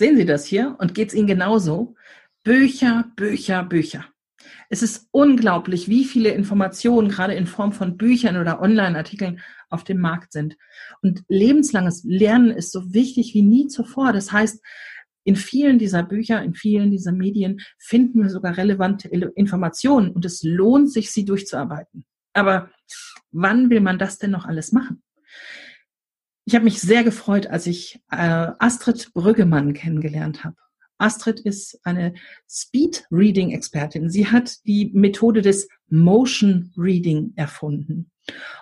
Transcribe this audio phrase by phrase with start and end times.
[0.00, 0.76] Sehen Sie das hier?
[0.78, 1.94] Und geht es Ihnen genauso?
[2.42, 4.06] Bücher, Bücher, Bücher.
[4.70, 10.00] Es ist unglaublich, wie viele Informationen gerade in Form von Büchern oder Online-Artikeln auf dem
[10.00, 10.56] Markt sind.
[11.02, 14.14] Und lebenslanges Lernen ist so wichtig wie nie zuvor.
[14.14, 14.64] Das heißt,
[15.24, 20.42] in vielen dieser Bücher, in vielen dieser Medien finden wir sogar relevante Informationen und es
[20.42, 22.06] lohnt sich, sie durchzuarbeiten.
[22.32, 22.70] Aber
[23.32, 25.02] wann will man das denn noch alles machen?
[26.50, 28.16] Ich habe mich sehr gefreut, als ich äh,
[28.58, 30.56] Astrid Brüggemann kennengelernt habe.
[30.98, 32.14] Astrid ist eine
[32.50, 34.10] Speed Reading Expertin.
[34.10, 38.10] Sie hat die Methode des Motion Reading erfunden.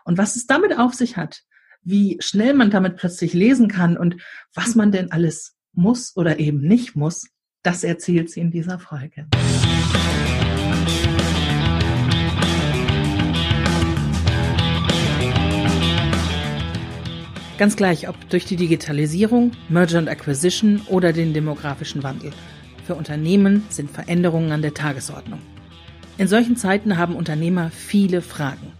[0.05, 1.45] Und was es damit auf sich hat,
[1.81, 4.17] wie schnell man damit plötzlich lesen kann und
[4.53, 7.31] was man denn alles muss oder eben nicht muss,
[7.63, 9.29] das erzählt sie in dieser Folge.
[17.59, 22.31] Ganz gleich, ob durch die Digitalisierung, Merger and Acquisition oder den demografischen Wandel.
[22.87, 25.41] Für Unternehmen sind Veränderungen an der Tagesordnung.
[26.19, 28.73] In solchen Zeiten haben Unternehmer viele Fragen.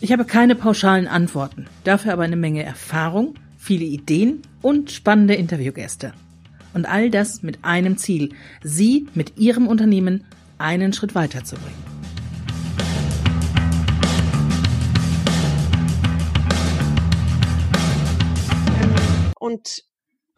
[0.00, 6.12] Ich habe keine pauschalen Antworten, dafür aber eine Menge Erfahrung, viele Ideen und spannende Interviewgäste.
[6.74, 8.30] Und all das mit einem Ziel,
[8.62, 10.24] Sie mit Ihrem Unternehmen
[10.58, 11.95] einen Schritt weiterzubringen.
[19.46, 19.84] Und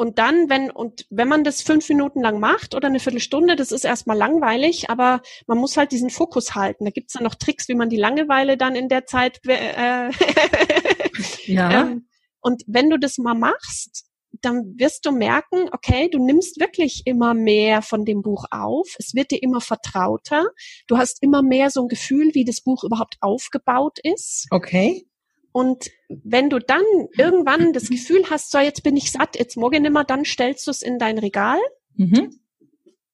[0.00, 3.72] und dann, wenn, und wenn man das fünf Minuten lang macht oder eine Viertelstunde, das
[3.72, 6.84] ist erstmal langweilig, aber man muss halt diesen Fokus halten.
[6.84, 10.10] Da gibt's dann noch Tricks, wie man die Langeweile dann in der Zeit äh,
[11.46, 11.80] ja.
[11.80, 12.06] Ähm,
[12.40, 14.04] und wenn du das mal machst,
[14.40, 18.94] dann wirst du merken, okay, du nimmst wirklich immer mehr von dem Buch auf.
[19.00, 20.46] Es wird dir immer vertrauter.
[20.86, 24.46] Du hast immer mehr so ein Gefühl, wie das Buch überhaupt aufgebaut ist.
[24.52, 25.08] Okay.
[25.52, 26.82] Und wenn du dann
[27.16, 30.70] irgendwann das Gefühl hast, so jetzt bin ich satt, jetzt morgen nimmer, dann stellst du
[30.70, 31.58] es in dein Regal.
[31.96, 32.38] Mhm.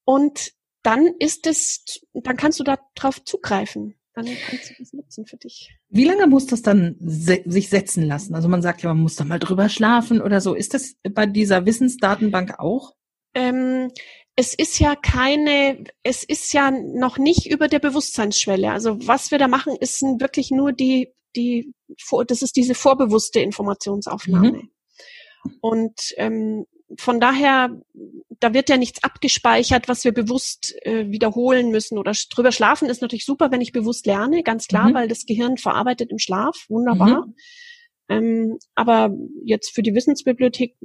[0.05, 3.95] Und dann ist es, dann kannst du darauf zugreifen.
[4.15, 5.75] Dann kannst du das nutzen für dich.
[5.89, 8.35] Wie lange muss das dann se sich setzen lassen?
[8.35, 10.55] Also man sagt ja, man muss da mal drüber schlafen oder so.
[10.55, 12.95] Ist das bei dieser Wissensdatenbank auch?
[13.35, 13.91] Ähm,
[14.37, 18.71] es ist ja keine, es ist ja noch nicht über der Bewusstseinsschwelle.
[18.71, 21.73] Also was wir da machen, ist wirklich nur die die,
[22.27, 24.53] das ist diese vorbewusste Informationsaufnahme.
[24.53, 24.71] Mhm.
[25.61, 26.67] Und ähm,
[26.99, 27.71] von daher,
[28.41, 33.03] da wird ja nichts abgespeichert, was wir bewusst äh, wiederholen müssen oder drüber schlafen ist
[33.03, 34.95] natürlich super, wenn ich bewusst lerne, ganz klar, mhm.
[34.95, 37.27] weil das Gehirn verarbeitet im Schlaf, wunderbar.
[37.27, 37.35] Mhm.
[38.09, 39.15] Ähm, aber
[39.45, 40.77] jetzt für die Wissensbibliothek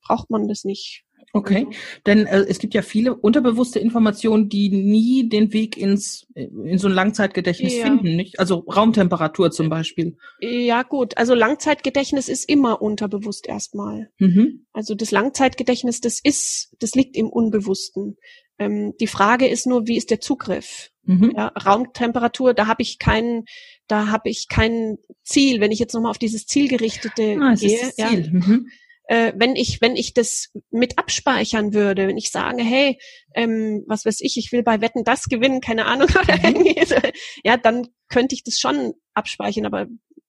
[0.00, 1.04] braucht man das nicht.
[1.34, 1.66] Okay,
[2.04, 6.88] denn äh, es gibt ja viele unterbewusste Informationen, die nie den Weg ins in so
[6.88, 7.84] ein Langzeitgedächtnis ja.
[7.84, 8.38] finden, nicht?
[8.38, 10.18] Also Raumtemperatur zum Beispiel.
[10.40, 14.10] Ja gut, also Langzeitgedächtnis ist immer unterbewusst erstmal.
[14.18, 14.66] Mhm.
[14.74, 18.18] Also das Langzeitgedächtnis, das ist, das liegt im Unbewussten.
[18.58, 20.90] Ähm, die Frage ist nur, wie ist der Zugriff?
[21.04, 21.32] Mhm.
[21.34, 23.44] Ja, Raumtemperatur, da habe ich kein,
[23.88, 25.62] da habe ich kein Ziel.
[25.62, 28.30] Wenn ich jetzt nochmal auf dieses Zielgerichtete ah, gehe, ja, Ziel.
[28.30, 28.66] mhm
[29.04, 32.98] äh, wenn ich, wenn ich das mit abspeichern würde, wenn ich sage, hey,
[33.34, 36.44] ähm, was weiß ich, ich will bei Wetten das gewinnen, keine Ahnung, oder mhm.
[36.44, 36.96] irgendwie,
[37.44, 39.86] ja, dann könnte ich das schon abspeichern, aber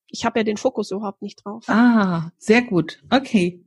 [0.07, 1.65] ich habe ja den Fokus überhaupt nicht drauf.
[1.67, 3.01] Ah, sehr gut.
[3.09, 3.63] Okay.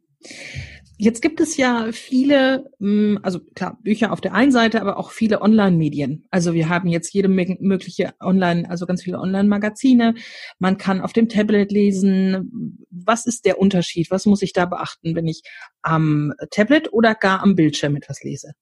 [0.99, 5.11] Jetzt gibt es ja viele, hm, also klar, Bücher auf der einen Seite, aber auch
[5.11, 6.25] viele Online-Medien.
[6.31, 10.15] Also wir haben jetzt jede mögliche Online, also ganz viele Online-Magazine.
[10.59, 12.79] Man kann auf dem Tablet lesen.
[12.91, 14.11] Was ist der Unterschied?
[14.11, 15.43] Was muss ich da beachten, wenn ich
[15.83, 18.53] am Tablet oder gar am Bildschirm etwas lese?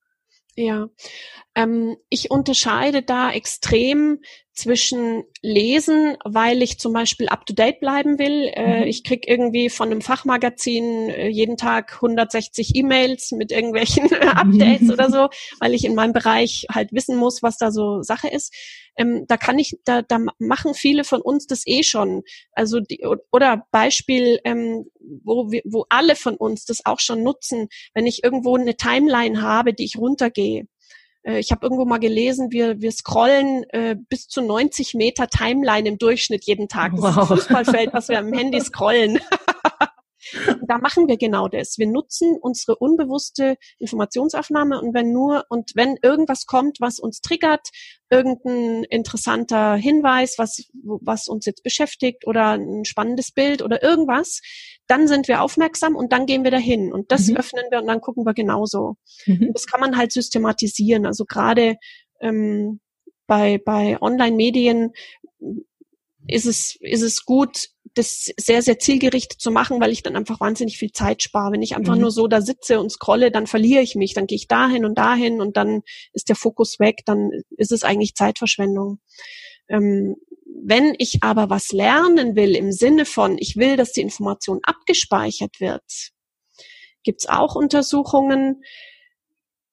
[0.56, 0.88] Ja,
[1.54, 4.20] ähm, ich unterscheide da extrem
[4.54, 8.50] zwischen Lesen, weil ich zum Beispiel up-to-date bleiben will.
[8.54, 8.86] Äh, mhm.
[8.86, 15.10] Ich krieg irgendwie von einem Fachmagazin äh, jeden Tag 160 E-Mails mit irgendwelchen Updates oder
[15.10, 15.28] so,
[15.60, 18.54] weil ich in meinem Bereich halt wissen muss, was da so Sache ist.
[18.96, 22.22] Ähm, da kann ich, da, da machen viele von uns das eh schon.
[22.52, 24.86] Also die, oder Beispiel, ähm,
[25.24, 29.42] wo wir, wo alle von uns das auch schon nutzen, wenn ich irgendwo eine Timeline
[29.42, 30.66] habe, die ich runtergehe
[31.24, 35.88] äh, ich habe irgendwo mal gelesen, wir, wir scrollen äh, bis zu 90 Meter Timeline
[35.88, 36.92] im Durchschnitt jeden Tag.
[36.92, 37.10] Das wow.
[37.10, 39.18] ist ein Fußballfeld, was wir am Handy scrollen.
[40.68, 41.78] da machen wir genau das.
[41.78, 47.68] Wir nutzen unsere unbewusste Informationsaufnahme und wenn nur und wenn irgendwas kommt, was uns triggert,
[48.10, 54.40] irgendein interessanter Hinweis, was, was uns jetzt beschäftigt oder ein spannendes Bild oder irgendwas,
[54.86, 57.36] dann sind wir aufmerksam und dann gehen wir dahin und das mhm.
[57.36, 58.96] öffnen wir und dann gucken wir genauso.
[59.26, 59.50] Mhm.
[59.52, 61.06] Das kann man halt systematisieren.
[61.06, 61.76] Also gerade
[62.20, 62.80] ähm,
[63.26, 64.92] bei, bei Online-Medien
[66.26, 70.40] ist es, ist es gut, das sehr, sehr zielgerichtet zu machen, weil ich dann einfach
[70.40, 71.52] wahnsinnig viel Zeit spare.
[71.52, 72.02] Wenn ich einfach Mhm.
[72.02, 74.14] nur so da sitze und scrolle, dann verliere ich mich.
[74.14, 75.82] Dann gehe ich dahin und dahin und dann
[76.12, 77.02] ist der Fokus weg.
[77.06, 78.98] Dann ist es eigentlich Zeitverschwendung.
[79.68, 80.16] Ähm,
[80.62, 85.60] wenn ich aber was lernen will im Sinne von, ich will, dass die Information abgespeichert
[85.60, 86.12] wird,
[87.02, 88.62] gibt's auch Untersuchungen.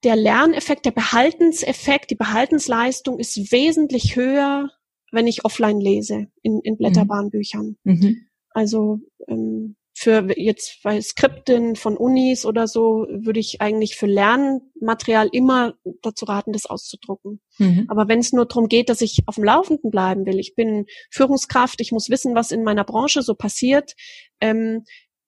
[0.04, 4.70] Der Lerneffekt, der Behaltenseffekt, die Behaltensleistung ist wesentlich höher,
[5.12, 7.78] wenn ich offline lese in, in blätterbaren Büchern.
[7.84, 8.28] Mhm.
[8.50, 15.30] Also ähm, für jetzt bei Skripten von Unis oder so würde ich eigentlich für Lernmaterial
[15.32, 17.40] immer dazu raten, das auszudrucken.
[17.60, 17.86] Mhm.
[17.88, 20.86] Aber wenn es nur darum geht, dass ich auf dem Laufenden bleiben will, ich bin
[21.12, 23.94] Führungskraft, ich muss wissen, was in meiner Branche so passiert,
[24.40, 24.86] ähm,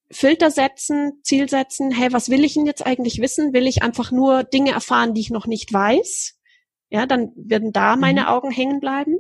[0.10, 3.54] Filter setzen, Ziel setzen, hey, was will ich denn jetzt eigentlich wissen?
[3.54, 6.40] Will ich einfach nur Dinge erfahren, die ich noch nicht weiß?
[6.90, 8.28] Ja, dann werden da meine Mhm.
[8.28, 9.18] Augen hängen bleiben.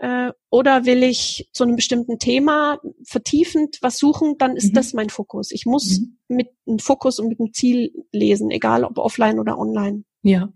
[0.00, 4.74] Äh, oder will ich zu einem bestimmten Thema vertiefend was suchen, dann ist Mhm.
[4.74, 5.50] das mein Fokus.
[5.52, 6.16] Ich muss Mhm.
[6.36, 10.04] mit einem Fokus und mit einem Ziel lesen, egal ob offline oder online.
[10.22, 10.52] Ja.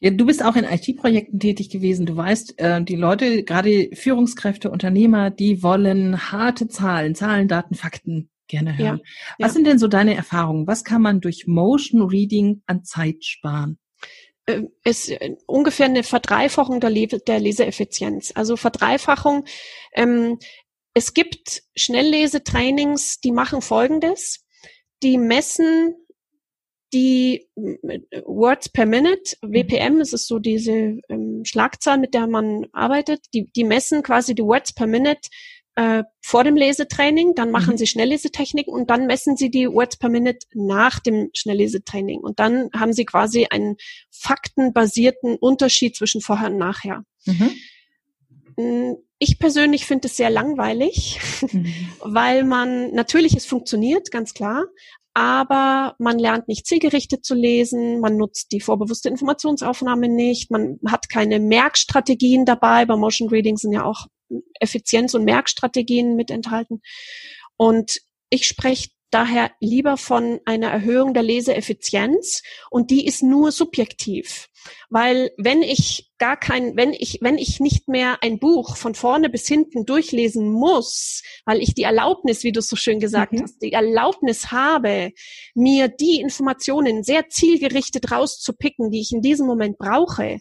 [0.00, 2.04] Ja, du bist auch in IT-Projekten tätig gewesen.
[2.04, 8.28] Du weißt, äh, die Leute, gerade Führungskräfte, Unternehmer, die wollen harte Zahlen, Zahlen, Daten, Fakten
[8.46, 9.00] gerne hören.
[9.38, 9.54] Was ja.
[9.54, 10.66] sind denn so deine Erfahrungen?
[10.66, 13.78] Was kann man durch Motion Reading an Zeit sparen?
[14.46, 18.32] Äh, ist äh, ungefähr eine Verdreifachung der, Le der Leseeffizienz.
[18.34, 19.44] Also Verdreifachung.
[19.94, 20.38] Ähm,
[20.94, 24.44] es gibt Schnelllesetrainings, die machen Folgendes.
[25.02, 25.96] Die messen
[26.92, 32.66] die äh, Words per Minute, WPM, das ist so diese ähm, Schlagzahl, mit der man
[32.72, 33.26] arbeitet.
[33.34, 35.28] Die, die messen quasi die Words per Minute
[35.76, 37.78] äh, vor dem Lesetraining, dann machen Mhm.
[37.78, 42.20] sie Schnelllesetechniken und dann messen sie die Words per Minute nach dem Schnelllesetraining.
[42.20, 43.76] Und dann haben sie quasi einen
[44.10, 47.04] faktenbasierten Unterschied zwischen vorher und nachher.
[47.26, 47.50] Mhm.
[48.56, 51.18] Mm, Ich persönlich finde es sehr langweilig,
[51.52, 51.66] Mhm.
[52.00, 54.64] weil man, natürlich, es funktioniert, ganz klar,
[55.14, 61.08] aber man lernt nicht zielgerichtet zu lesen, man nutzt die vorbewusste Informationsaufnahme nicht, man hat
[61.08, 62.84] keine Merkstrategien dabei.
[62.84, 64.06] Bei Motion Reading sind ja auch
[64.60, 66.82] Effizienz- und Merkstrategien mit enthalten.
[67.56, 68.00] Und
[68.30, 74.48] ich spreche daher lieber von einer Erhöhung der Leseeffizienz und die ist nur subjektiv.
[74.90, 79.28] Weil wenn ich gar kein, wenn ich, wenn ich nicht mehr ein Buch von vorne
[79.28, 83.42] bis hinten durchlesen muss, weil ich die Erlaubnis, wie du es so schön gesagt Mhm.
[83.42, 85.12] hast, die Erlaubnis habe,
[85.54, 90.38] mir die Informationen sehr zielgerichtet rauszupicken, die ich in diesem Moment brauche,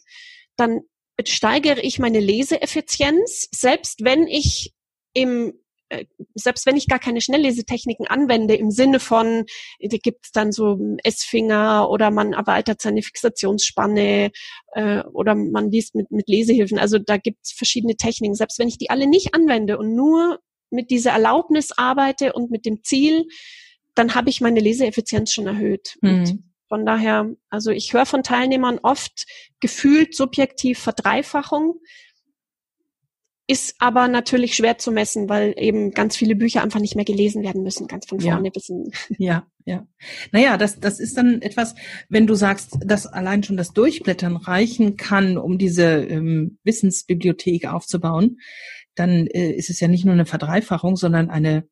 [0.55, 0.81] dann
[1.25, 4.73] steigere ich meine Leseeffizienz, selbst wenn ich
[5.13, 5.53] im
[5.89, 9.45] äh, selbst wenn ich gar keine Schnelllesetechniken anwende, im Sinne von,
[9.79, 14.31] da gibt es dann so S-Finger oder man erweitert seine Fixationsspanne
[14.73, 16.79] äh, oder man liest mit, mit Lesehilfen.
[16.79, 18.35] Also da gibt es verschiedene Techniken.
[18.35, 20.39] Selbst wenn ich die alle nicht anwende und nur
[20.71, 23.25] mit dieser Erlaubnis arbeite und mit dem Ziel,
[23.93, 25.97] dann habe ich meine Leseeffizienz schon erhöht.
[26.01, 26.52] Mhm.
[26.67, 29.25] Von daher, also ich höre von Teilnehmern oft
[29.59, 31.79] gefühlt subjektiv Verdreifachung,
[33.45, 37.43] ist aber natürlich schwer zu messen, weil eben ganz viele Bücher einfach nicht mehr gelesen
[37.43, 38.33] werden müssen, ganz von Ja.
[38.33, 38.91] vorne bis hin.
[39.17, 39.85] Ja, ja.
[40.31, 41.75] Naja, das, das ist dann etwas,
[42.07, 48.39] wenn du sagst, dass allein schon das Durchblättern reichen kann, um diese ähm, Wissensbibliothek aufzubauen,
[48.95, 51.67] dann äh, ist es ja nicht nur eine Verdreifachung, sondern eine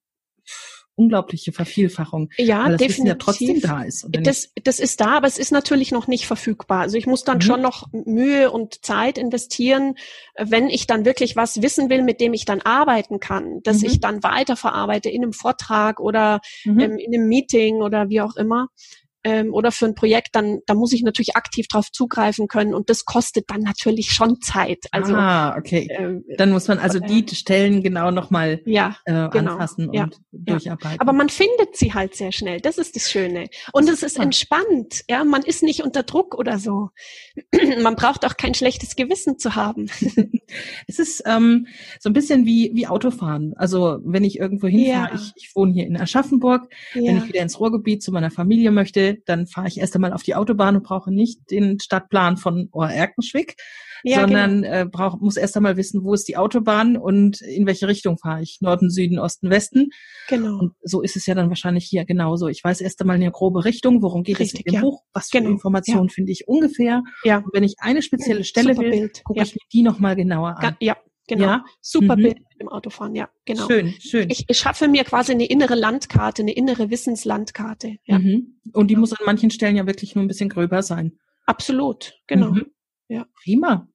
[1.01, 3.07] unglaubliche Vervielfachung, Ja, weil das Wissen definitiv.
[3.07, 4.07] ja trotzdem da ist.
[4.11, 6.81] Das, das ist da, aber es ist natürlich noch nicht verfügbar.
[6.81, 7.41] Also ich muss dann Mhm.
[7.41, 9.95] schon noch Mühe und Zeit investieren,
[10.37, 13.87] wenn ich dann wirklich was wissen will, mit dem ich dann arbeiten kann, dass Mhm.
[13.87, 16.79] ich dann weiterverarbeite in einem Vortrag oder Mhm.
[16.79, 18.67] ähm, in einem Meeting oder wie auch immer.
[19.23, 22.89] Ähm, oder für ein Projekt, dann, da muss ich natürlich aktiv drauf zugreifen können und
[22.89, 24.79] das kostet dann natürlich schon Zeit.
[24.91, 25.87] Also ah, okay.
[25.91, 30.05] ähm, Dann muss man also äh, die Stellen genau nochmal ja, äh, Genau, anfassen ja,
[30.05, 30.99] und durcharbeiten.
[30.99, 32.59] Aber man findet sie halt sehr schnell.
[32.61, 33.47] Das ist das Schöne.
[33.73, 35.03] Und es ist entspannt.
[35.09, 36.89] Ja, man ist nicht unter Druck oder so.
[37.81, 39.89] man braucht auch kein schlechtes Gewissen zu haben.
[40.85, 41.67] Es ist ähm,
[41.99, 43.53] so ein bisschen wie, wie Autofahren.
[43.55, 45.15] Also wenn ich irgendwo hinfahre, Ja.
[45.15, 48.71] ich, ich wohne hier in Aschaffenburg, wenn Ja, ich wieder ins Ruhrgebiet zu meiner Familie
[48.71, 52.69] möchte, dann fahre ich erst einmal auf die Autobahn und brauche nicht den Stadtplan von
[52.71, 53.55] Ohr-Erkenschwick,
[54.03, 54.73] ja sondern genau.
[54.73, 58.41] äh, brauch, muss erst einmal wissen, wo ist die Autobahn und in welche Richtung fahre
[58.41, 58.57] ich.
[58.61, 59.89] Norden, Süden, Osten, Westen.
[60.27, 60.57] genau.
[60.59, 62.47] Und so ist es ja dann wahrscheinlich hier genauso.
[62.47, 64.81] Ich weiß erst einmal eine grobe Richtung, worum geht Richtig, es in dem ja.
[64.81, 67.03] Buch, was für Genau, Informationen finde ich ungefähr.
[67.23, 69.23] Ja, Und wenn ich eine spezielle Stelle super will, Bild.
[69.23, 70.75] gucke Ja, ich mir die nochmal genauer an.
[70.79, 71.45] ja genau.
[71.45, 71.63] Ja?
[71.81, 72.21] Super Mhm.
[72.23, 73.15] Bild dem Autofahren.
[73.15, 73.67] Ja, genau.
[73.67, 74.29] Schön, schön.
[74.29, 77.97] Ich, ich schaffe mir quasi eine innere Landkarte, eine innere Wissenslandkarte.
[78.05, 78.59] Ja, Mhm.
[78.73, 81.17] Und die muss an manchen Stellen ja wirklich nur ein bisschen gröber sein.
[81.45, 82.13] absolut.
[82.27, 82.51] Genau.
[82.51, 82.65] Mhm.
[83.09, 83.25] Ja.
[83.43, 83.87] Prima.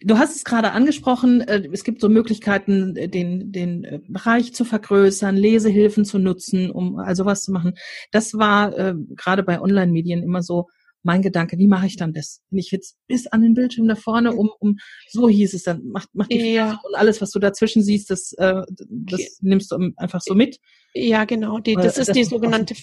[0.00, 4.54] Du hast es gerade angesprochen, äh, es gibt so Möglichkeiten, äh, den, den äh, Bereich
[4.54, 7.74] zu vergrößern, Lesehilfen zu nutzen, um also was zu machen.
[8.12, 10.68] Das war äh, gerade bei Online-Medien immer so
[11.02, 12.40] mein Gedanke, wie mache ich dann das?
[12.50, 14.76] Wenn ich jetzt bis an den Bildschirm da vorne, um, um
[15.08, 16.80] so hieß es dann, mach, mach die ja.
[16.82, 20.58] und alles, was du dazwischen siehst, das, äh, das nimmst du einfach so mit.
[20.92, 21.58] Ja, genau.
[21.58, 22.74] Die, das ist das die sogenannte,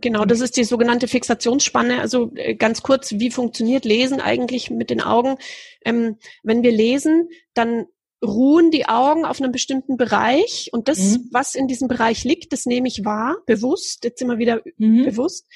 [0.00, 2.00] genau, das ist die sogenannte Fixationsspanne.
[2.00, 5.36] Also äh, ganz kurz, wie funktioniert Lesen eigentlich mit den Augen?
[5.84, 7.86] Ähm, wenn wir lesen, dann
[8.22, 11.28] ruhen die Augen auf einem bestimmten Bereich und das, mhm.
[11.32, 15.04] was in diesem Bereich liegt, das nehme ich wahr, bewusst, jetzt immer wieder mhm.
[15.04, 15.46] bewusst.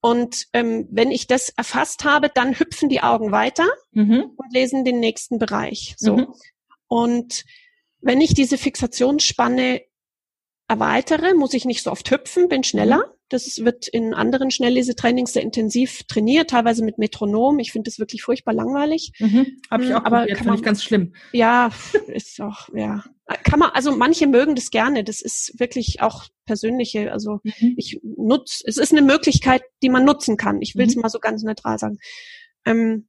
[0.00, 4.32] Und ähm, wenn ich das erfasst habe, dann hüpfen die Augen weiter mhm.
[4.36, 5.94] und lesen den nächsten Bereich.
[5.98, 6.16] So.
[6.16, 6.26] Mhm.
[6.88, 7.44] Und
[8.00, 9.82] wenn ich diese Fixationsspanne
[10.68, 13.14] erweitere, muss ich nicht so oft hüpfen, bin schneller.
[13.32, 17.58] Das wird in anderen Schnelllesetrainings sehr intensiv trainiert, teilweise mit Metronom.
[17.58, 19.12] Ich finde das wirklich furchtbar langweilig.
[19.18, 19.58] Mhm.
[19.70, 21.14] Habe ich hm, auch aber probiert, kann ich ganz schlimm.
[21.32, 21.70] Ja,
[22.08, 23.04] ist auch, ja.
[23.44, 25.04] Kann man, also manche mögen das gerne.
[25.04, 27.74] Das ist wirklich auch persönliche, also mhm.
[27.76, 30.60] ich nutze, es ist eine Möglichkeit, die man nutzen kann.
[30.60, 31.02] Ich will es mhm.
[31.02, 31.98] mal so ganz neutral sagen.
[32.66, 33.08] Ähm,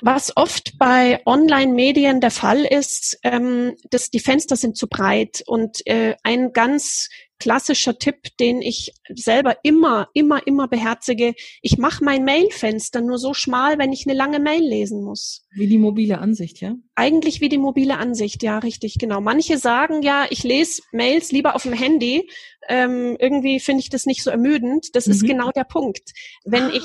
[0.00, 5.86] was oft bei Online-Medien der Fall ist, ähm, dass die Fenster sind zu breit und
[5.86, 7.08] äh, ein ganz
[7.40, 11.34] klassischer Tipp, den ich selber immer, immer, immer beherzige.
[11.62, 15.44] Ich mache mein Mailfenster nur so schmal, wenn ich eine lange Mail lesen muss.
[15.50, 16.76] Wie die mobile Ansicht, ja?
[16.94, 19.20] Eigentlich wie die mobile Ansicht, ja, richtig, genau.
[19.20, 22.28] Manche sagen ja, ich lese Mails lieber auf dem Handy.
[22.72, 24.94] Ähm, irgendwie finde ich das nicht so ermüdend.
[24.94, 25.12] Das mhm.
[25.12, 26.12] ist genau der Punkt.
[26.44, 26.72] Wenn ah.
[26.72, 26.84] ich,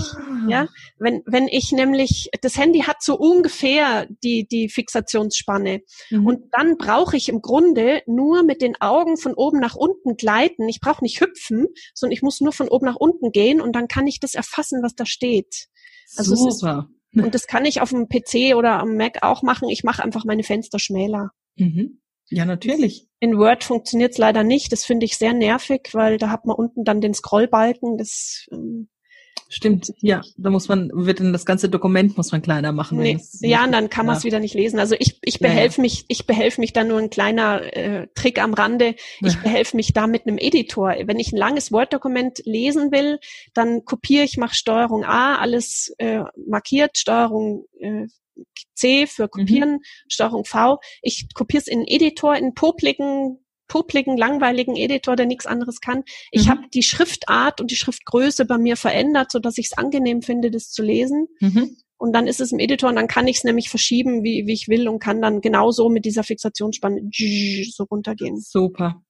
[0.50, 5.82] ja, wenn, wenn ich nämlich, das Handy hat so ungefähr die, die Fixationsspanne.
[6.10, 6.26] Mhm.
[6.26, 10.68] Und dann brauche ich im Grunde nur mit den Augen von oben nach unten gleiten.
[10.68, 13.88] Ich brauche nicht hüpfen, sondern ich muss nur von oben nach unten gehen und dann
[13.88, 15.68] kann ich das erfassen, was da steht.
[16.18, 16.90] Also Super.
[17.14, 19.70] Und das kann ich auf dem PC oder am Mac auch machen.
[19.70, 21.30] Ich mache einfach meine Fenster schmäler.
[21.58, 22.02] Mhm.
[22.30, 23.08] Ja, natürlich.
[23.20, 24.72] In Word funktioniert es leider nicht.
[24.72, 27.98] Das finde ich sehr nervig, weil da hat man unten dann den Scrollbalken.
[27.98, 28.90] Das ähm,
[29.48, 32.98] Stimmt, ja, da muss man, wird dann das ganze Dokument muss man kleiner machen.
[32.98, 34.80] Nee, ja, und dann kann man es wieder nicht lesen.
[34.80, 35.82] Also ich, ich behelfe ja, ja.
[35.84, 38.96] mich, ich behelfe mich da nur ein kleiner äh, Trick am Rande.
[39.22, 40.96] Ich behelfe mich da mit einem Editor.
[41.06, 43.20] Wenn ich ein langes Word-Dokument lesen will,
[43.54, 48.08] dann kopiere ich, mache Steuerung A, alles äh, markiert, Steuerung äh,
[48.74, 49.82] C für kopieren, mhm.
[50.08, 50.80] Steuerung V.
[51.02, 56.04] Ich kopiere es in einen Editor, in popligen publiken, langweiligen Editor, der nichts anderes kann.
[56.32, 56.50] Ich mhm.
[56.50, 60.52] habe die Schriftart und die Schriftgröße bei mir verändert, so dass ich es angenehm finde,
[60.52, 61.28] das zu lesen.
[61.40, 61.78] Mhm.
[61.98, 64.54] Und dann ist es im Editor und dann kann ich es nämlich verschieben, wie, wie
[64.54, 68.40] ich will und kann dann genauso mit dieser Fixationsspanne so runtergehen.
[68.40, 69.02] Super.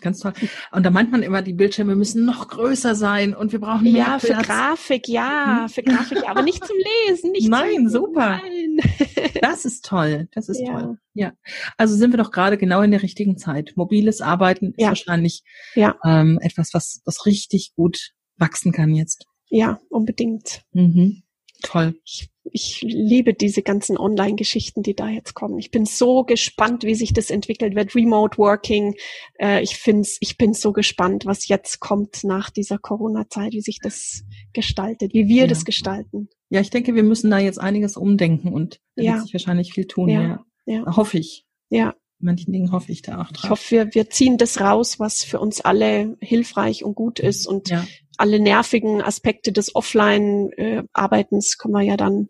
[0.00, 0.32] Ganz toll.
[0.72, 3.92] Und da meint man immer, die Bildschirme müssen noch größer sein und wir brauchen mehr
[3.92, 4.26] Ja, Platz.
[4.26, 5.68] für Grafik, ja, hm?
[5.68, 6.76] für Grafik, aber nicht zum
[7.08, 8.40] Lesen, nicht Nein, zum super.
[8.42, 8.78] Nein.
[9.42, 10.72] Das ist toll, das ist ja.
[10.72, 10.98] toll.
[11.14, 11.32] Ja,
[11.76, 13.72] also sind wir doch gerade genau in der richtigen Zeit.
[13.74, 14.88] Mobiles Arbeiten ist ja.
[14.88, 15.42] wahrscheinlich
[15.74, 15.96] ja.
[16.04, 19.26] Ähm, etwas, was, was richtig gut wachsen kann jetzt.
[19.48, 20.62] Ja, unbedingt.
[20.72, 21.22] Mhm.
[21.62, 21.94] Toll.
[22.04, 25.58] Ich ich liebe diese ganzen Online-Geschichten, die da jetzt kommen.
[25.58, 27.94] Ich bin so gespannt, wie sich das entwickelt wird.
[27.94, 28.94] Remote Working.
[29.38, 33.78] Äh, ich find's, ich bin so gespannt, was jetzt kommt nach dieser Corona-Zeit, wie sich
[33.80, 35.46] das gestaltet, wie wir ja.
[35.46, 36.28] das gestalten.
[36.48, 39.12] Ja, ich denke, wir müssen da jetzt einiges umdenken und da ja.
[39.14, 40.08] wird sich wahrscheinlich viel tun.
[40.08, 40.22] Ja.
[40.22, 40.44] ja.
[40.66, 40.96] ja.
[40.96, 41.46] Hoffe ich.
[41.68, 41.94] Ja.
[42.18, 43.44] Manchen Dingen hoffe ich da auch drauf.
[43.44, 47.46] Ich hoffe, wir, wir ziehen das raus, was für uns alle hilfreich und gut ist
[47.46, 47.86] und ja
[48.20, 52.28] alle nervigen Aspekte des Offline-Arbeitens können wir ja dann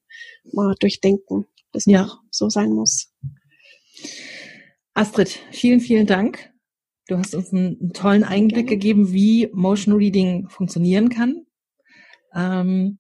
[0.53, 3.13] mal durchdenken, dass ja so sein muss.
[4.95, 6.53] Astrid, vielen, vielen Dank.
[7.09, 11.45] Du hast uns einen, tollen Einblick gegeben, wie Motion Reading funktionieren kann.
[12.37, 13.00] Ähm,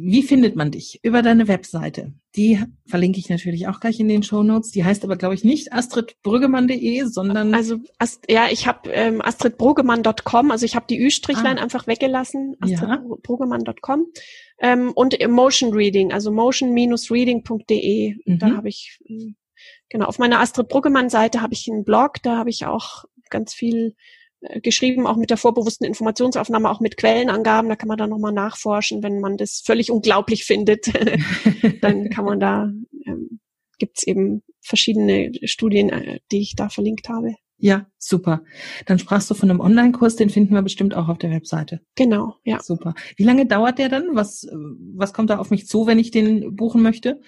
[0.00, 1.00] wie findet man dich?
[1.02, 2.12] Über deine Webseite.
[2.36, 4.70] Die verlinke ich natürlich auch gleich in den Show Notes.
[4.70, 7.52] Die heißt aber, glaube ich, nicht astridbrüggemann.de, sondern...
[7.52, 11.62] Also, Ast ja, ich habe ähm, astridbruggemann.com, also ich habe die Ü-Strichlein ah.
[11.62, 14.06] einfach weggelassen, astridbruggemann.com.
[14.60, 18.14] Ähm, und Motion Reading, also motion-reading.de.
[18.24, 18.38] Mhm.
[18.38, 19.34] Da habe ich, ähm,
[19.88, 23.88] genau, auf meiner Astrid Bruggemann-Seite habe ich einen Blog, da habe ich auch ganz viel
[23.88, 24.17] äh,
[24.62, 27.68] geschrieben, auch mit der vorbewussten Informationsaufnahme, auch mit Quellenangaben.
[27.68, 30.86] Da kann man dann nochmal nachforschen, wenn man das völlig unglaublich findet.
[31.82, 32.70] dann kann man da,
[33.06, 33.40] ähm,
[33.78, 37.34] gibt es eben verschiedene Studien, äh, die ich da verlinkt habe.
[37.60, 38.42] Ja, super.
[38.86, 41.80] Dann sprachst du von einem Online-Kurs, den finden wir bestimmt auch auf der Webseite.
[41.96, 42.60] Genau, ja.
[42.60, 42.94] Super.
[43.16, 44.14] Wie lange dauert der dann?
[44.14, 44.46] Was,
[44.94, 47.20] was kommt da auf mich zu, wenn ich den buchen möchte?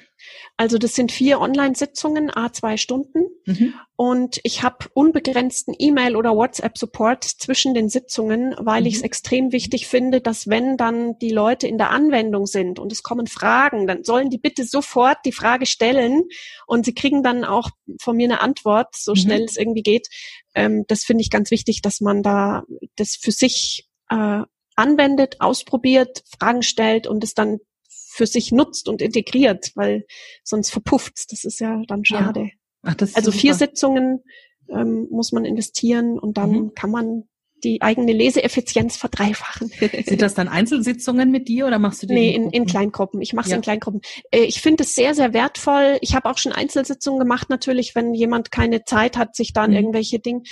[0.56, 3.24] Also das sind vier Online-Sitzungen, a zwei Stunden.
[3.44, 3.74] Mhm.
[3.96, 8.86] Und ich habe unbegrenzten E-Mail- oder WhatsApp-Support zwischen den Sitzungen, weil mhm.
[8.86, 12.92] ich es extrem wichtig finde, dass wenn dann die Leute in der Anwendung sind und
[12.92, 16.22] es kommen Fragen, dann sollen die bitte sofort die Frage stellen
[16.66, 17.70] und sie kriegen dann auch
[18.00, 19.16] von mir eine Antwort, so mhm.
[19.16, 20.08] schnell es irgendwie geht
[20.54, 22.64] ähm, das finde ich ganz wichtig, dass man da
[22.96, 24.42] das für sich äh,
[24.76, 30.04] anwendet, ausprobiert, Fragen stellt und es dann für sich nutzt und integriert, weil
[30.42, 32.40] sonst verpufft Das ist ja dann schade.
[32.40, 32.48] Ja.
[32.82, 34.22] Ach, also vier Sitzungen
[34.68, 36.74] ähm, muss man investieren und dann mhm.
[36.74, 37.28] kann man
[37.64, 39.68] die eigene Leseeffizienz verdreifachen.
[40.06, 42.14] Sind das dann Einzelsitzungen mit dir oder machst du die?
[42.14, 43.20] Nee, in, in Kleingruppen.
[43.20, 43.56] Ich mache es ja.
[43.56, 44.00] in Kleingruppen.
[44.30, 45.98] Äh, ich finde es sehr, sehr wertvoll.
[46.00, 49.70] Ich habe auch schon Einzelsitzungen gemacht, natürlich, wenn jemand keine Zeit hat, sich da an
[49.70, 49.76] mhm.
[49.76, 50.42] irgendwelche Dinge.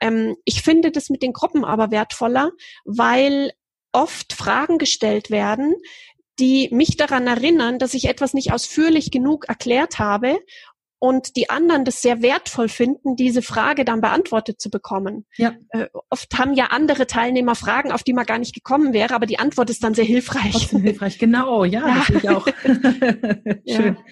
[0.00, 2.50] Ähm, ich finde das mit den Gruppen aber wertvoller,
[2.84, 3.52] weil
[3.92, 5.74] oft Fragen gestellt werden,
[6.38, 10.38] die mich daran erinnern, dass ich etwas nicht ausführlich genug erklärt habe
[10.98, 15.26] und die anderen das sehr wertvoll finden, diese Frage dann beantwortet zu bekommen.
[15.36, 15.54] Ja.
[15.70, 19.26] Äh, oft haben ja andere Teilnehmer Fragen, auf die man gar nicht gekommen wäre, aber
[19.26, 20.52] die Antwort ist dann sehr hilfreich.
[20.52, 22.06] Trotzdem hilfreich, genau, ja, ja.
[22.16, 22.46] ich auch.
[23.66, 23.94] Schön.
[23.94, 24.04] Ja.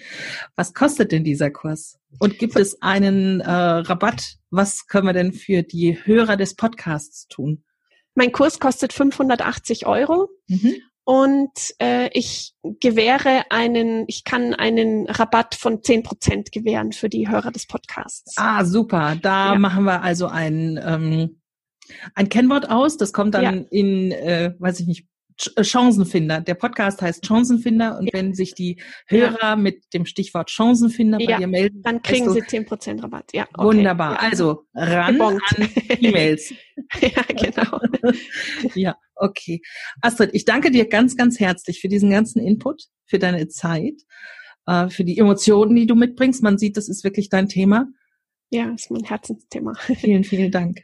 [0.55, 1.99] Was kostet denn dieser Kurs?
[2.19, 4.37] Und gibt es einen äh, Rabatt?
[4.49, 7.63] Was können wir denn für die Hörer des Podcasts tun?
[8.15, 10.29] Mein Kurs kostet 580 Euro.
[10.47, 10.75] Mhm
[11.07, 17.29] und äh, ich gewähre einen, ich kann einen Rabatt von zehn Prozent gewähren für die
[17.29, 18.33] Hörer des Podcasts.
[18.35, 19.15] Ah, super.
[19.21, 19.57] Da ja.
[19.57, 21.39] machen wir also ein, ähm,
[22.13, 22.97] ein Kennwort aus.
[22.97, 23.51] Das kommt dann ja.
[23.71, 25.07] in, äh, weiß ich nicht,
[25.55, 26.41] äh, Chancenfinder.
[26.41, 28.11] Der Podcast heißt Chancenfinder und ja.
[28.11, 32.65] wenn sich die Hörer mit dem Stichwort Chancenfinder bei dir melden, dann kriegen sie zehn
[32.65, 33.31] Prozent Rabatt.
[33.33, 33.65] Ja, okay.
[33.65, 34.21] wunderbar.
[34.21, 35.41] Also ran Gebongt.
[35.55, 35.69] an
[36.01, 36.53] E-Mails.
[36.99, 37.79] ja, genau.
[38.75, 39.61] ja, okay.
[40.01, 44.01] Astrid, ich danke dir ganz, ganz herzlich für diesen ganzen Input, für deine Zeit,
[44.65, 46.43] äh, für die Emotionen, die du mitbringst.
[46.43, 47.87] Man sieht, das ist wirklich dein Thema.
[48.49, 49.73] Ja, ist mein Herzensthema.
[49.99, 50.81] vielen, vielen Dank.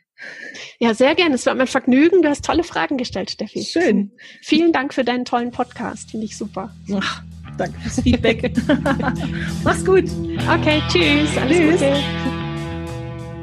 [0.79, 1.35] Ja, sehr gerne.
[1.35, 2.21] Es war mein Vergnügen.
[2.21, 3.63] Du hast tolle Fragen gestellt, Steffi.
[3.63, 4.11] Schön.
[4.41, 6.11] Vielen Dank für deinen tollen Podcast.
[6.11, 6.73] Finde ich super.
[6.93, 7.23] Ach,
[7.57, 8.53] danke fürs Feedback.
[9.63, 10.05] Mach's gut.
[10.49, 11.37] Okay, tschüss.
[11.37, 11.81] Alles tschüss.
[11.81, 11.93] Gute.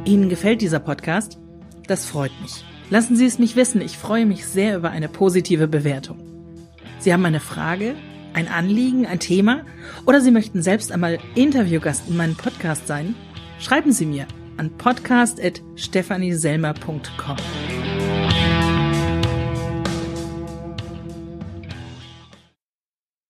[0.04, 1.38] Ihnen gefällt dieser Podcast?
[1.86, 2.69] Das freut mich.
[2.90, 3.80] Lassen Sie es mich wissen.
[3.80, 6.18] Ich freue mich sehr über eine positive Bewertung.
[6.98, 7.94] Sie haben eine Frage,
[8.34, 9.62] ein Anliegen, ein Thema
[10.06, 13.16] oder Sie möchten selbst einmal Interviewgast in meinem Podcast sein?
[13.58, 17.36] Schreiben Sie mir an podcast.stephanieselmer.com.